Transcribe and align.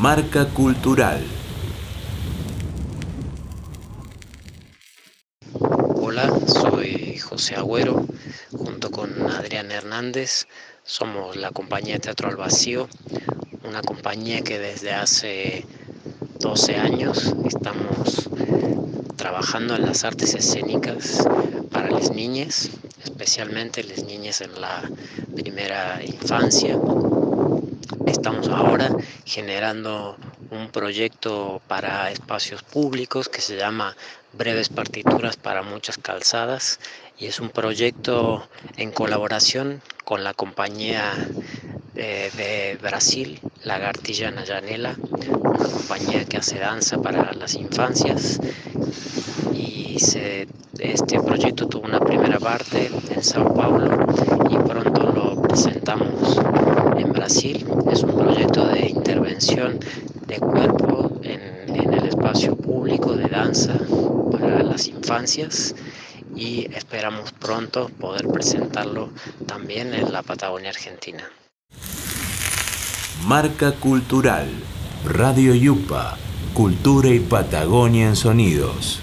Marca 0.00 0.46
Cultural. 0.46 1.22
Hola, 5.94 6.32
soy 6.46 7.16
José 7.18 7.54
Agüero, 7.54 8.04
junto 8.50 8.90
con 8.90 9.30
Adrián 9.30 9.70
Hernández. 9.70 10.46
Somos 10.82 11.36
la 11.36 11.52
compañía 11.52 12.00
Teatro 12.00 12.28
al 12.28 12.36
Vacío, 12.36 12.88
una 13.62 13.82
compañía 13.82 14.42
que 14.42 14.58
desde 14.58 14.92
hace 14.92 15.64
12 16.40 16.76
años 16.76 17.32
estamos 17.46 18.28
trabajando 19.16 19.76
en 19.76 19.86
las 19.86 20.04
artes 20.04 20.34
escénicas 20.34 21.24
para 21.70 21.88
las 21.90 22.10
niñas, 22.10 22.68
especialmente 23.04 23.84
las 23.84 24.02
niñas 24.02 24.40
en 24.40 24.60
la 24.60 24.82
primera 25.34 26.00
infancia. 26.04 26.76
Estamos 28.24 28.48
ahora 28.48 28.88
generando 29.26 30.16
un 30.50 30.70
proyecto 30.70 31.60
para 31.68 32.10
espacios 32.10 32.62
públicos 32.62 33.28
que 33.28 33.42
se 33.42 33.58
llama 33.58 33.94
Breves 34.32 34.70
Partituras 34.70 35.36
para 35.36 35.62
Muchas 35.62 35.98
Calzadas 35.98 36.80
y 37.18 37.26
es 37.26 37.38
un 37.38 37.50
proyecto 37.50 38.48
en 38.78 38.92
colaboración 38.92 39.82
con 40.06 40.24
la 40.24 40.32
compañía 40.32 41.12
eh, 41.96 42.30
de 42.34 42.78
Brasil, 42.80 43.40
Lagartilla 43.62 44.30
Nayanela, 44.30 44.96
una 45.02 45.68
compañía 45.68 46.24
que 46.24 46.38
hace 46.38 46.58
danza 46.58 47.02
para 47.02 47.30
las 47.34 47.54
infancias 47.56 48.40
y 49.52 49.96
este 49.96 51.20
proyecto 51.20 51.68
tuvo 51.68 51.84
una 51.84 52.00
primera 52.00 52.38
parte 52.38 52.90
en 53.10 53.22
Sao 53.22 53.52
Paulo 53.52 54.06
y 54.48 54.56
pronto 54.56 55.12
lo 55.12 55.42
presentamos 55.42 56.38
en 56.96 57.12
Brasil. 57.12 57.73
Es 57.94 58.02
un 58.02 58.18
proyecto 58.18 58.66
de 58.66 58.88
intervención 58.88 59.78
de 60.26 60.40
cuerpo 60.40 61.12
en, 61.22 61.92
el 61.94 62.06
espacio 62.08 62.56
público 62.56 63.14
de 63.14 63.28
danza 63.28 63.78
para 64.32 64.64
las 64.64 64.88
infancias 64.88 65.76
y 66.34 66.66
esperamos 66.74 67.30
pronto 67.30 67.88
poder 68.00 68.26
presentarlo 68.26 69.10
también 69.46 69.94
en 69.94 70.12
la 70.12 70.24
Patagonia 70.24 70.70
Argentina. 70.70 71.22
Marca 73.28 73.70
Cultural, 73.70 74.48
Radio 75.04 75.54
Yupa, 75.54 76.18
Cultura 76.52 77.10
y 77.10 77.20
Patagonia 77.20 78.08
en 78.08 78.16
Sonidos. 78.16 78.98